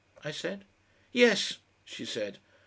I 0.23 0.31
said. 0.31 0.65
"Yes," 1.11 1.59
she 1.85 2.05
said. 2.05 2.39